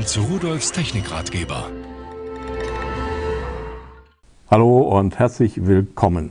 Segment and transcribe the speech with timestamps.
[0.00, 1.70] Willkommen zu Rudolfs Technikratgeber.
[4.50, 6.30] Hallo und herzlich willkommen.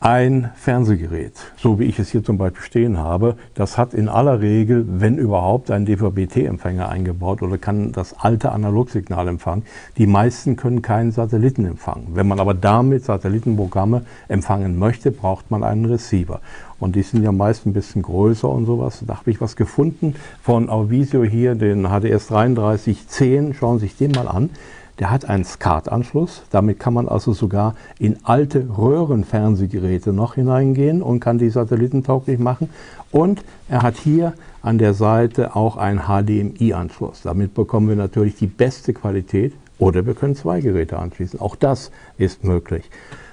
[0.00, 4.40] Ein Fernsehgerät, so wie ich es hier zum Beispiel stehen habe, das hat in aller
[4.40, 9.64] Regel, wenn überhaupt, einen DVB-T-Empfänger eingebaut oder kann das alte Analogsignal empfangen.
[9.96, 12.10] Die meisten können keinen Satelliten empfangen.
[12.14, 16.42] Wenn man aber damit Satellitenprogramme empfangen möchte, braucht man einen Receiver.
[16.78, 19.02] Und die sind ja meist ein bisschen größer und sowas.
[19.04, 23.52] Da habe ich was gefunden von Auvisio hier, den HDS 3310.
[23.52, 24.50] Schauen Sie sich den mal an.
[24.98, 26.42] Der hat einen SCART-Anschluss.
[26.50, 32.68] Damit kann man also sogar in alte Röhrenfernsehgeräte noch hineingehen und kann die satellitentauglich machen.
[33.12, 37.22] Und er hat hier an der Seite auch einen HDMI-Anschluss.
[37.22, 39.52] Damit bekommen wir natürlich die beste Qualität.
[39.78, 41.40] Oder wir können zwei Geräte anschließen.
[41.40, 42.90] Auch das ist möglich.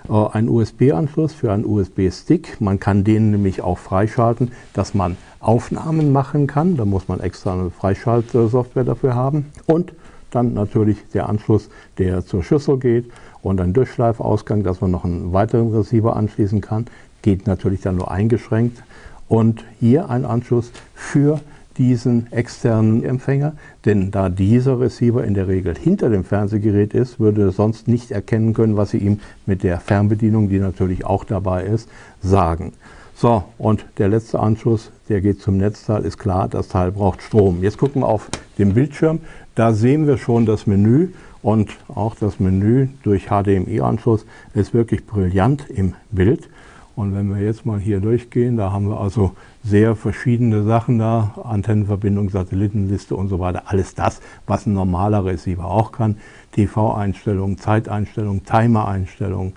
[0.07, 2.61] Äh, ein USB-Anschluss für einen USB-Stick.
[2.61, 6.77] Man kann den nämlich auch freischalten, dass man Aufnahmen machen kann.
[6.77, 9.47] Da muss man extra eine Freischaltsoftware dafür haben.
[9.65, 9.93] Und
[10.35, 13.05] dann natürlich der Anschluss, der zur Schüssel geht
[13.41, 16.85] und ein Durchschleifausgang, dass man noch einen weiteren Receiver anschließen kann.
[17.21, 18.83] Geht natürlich dann nur eingeschränkt.
[19.27, 21.39] Und hier ein Anschluss für
[21.77, 27.43] diesen externen Empfänger, denn da dieser Receiver in der Regel hinter dem Fernsehgerät ist, würde
[27.43, 31.65] er sonst nicht erkennen können, was Sie ihm mit der Fernbedienung, die natürlich auch dabei
[31.65, 31.89] ist,
[32.21, 32.73] sagen.
[33.17, 37.63] So, und der letzte Anschluss, der geht zum Netzteil, ist klar, das Teil braucht Strom.
[37.63, 39.21] Jetzt gucken wir auf den Bildschirm,
[39.55, 45.69] da sehen wir schon das Menü und auch das Menü durch HDMI-Anschluss ist wirklich brillant
[45.69, 46.49] im Bild.
[46.97, 49.31] Und wenn wir jetzt mal hier durchgehen, da haben wir also
[49.63, 53.63] sehr verschiedene Sachen da, Antennenverbindung, Satellitenliste und so weiter.
[53.67, 56.17] Alles das, was ein normaler Receiver auch kann.
[56.51, 59.53] TV-Einstellungen, Zeiteinstellungen, Timer-Einstellungen.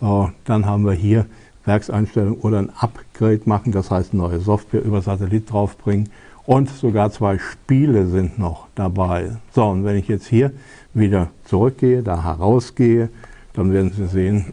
[0.00, 1.26] Äh, dann haben wir hier
[1.64, 6.10] Werkseinstellungen oder ein Upgrade machen, das heißt neue Software über Satellit draufbringen.
[6.44, 9.36] Und sogar zwei Spiele sind noch dabei.
[9.54, 10.52] So, und wenn ich jetzt hier
[10.92, 13.10] wieder zurückgehe, da herausgehe,
[13.52, 14.52] dann werden Sie sehen,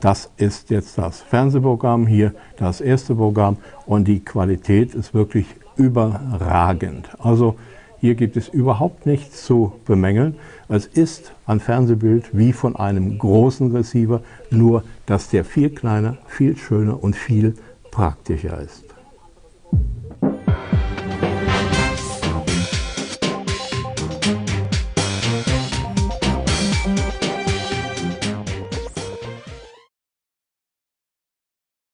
[0.00, 3.56] das ist jetzt das Fernsehprogramm hier, das erste Programm
[3.86, 7.08] und die Qualität ist wirklich überragend.
[7.18, 7.56] Also
[8.04, 10.34] hier gibt es überhaupt nichts zu bemängeln.
[10.68, 14.20] Es ist ein Fernsehbild wie von einem großen Receiver,
[14.50, 17.54] nur dass der viel kleiner, viel schöner und viel
[17.90, 18.93] praktischer ist.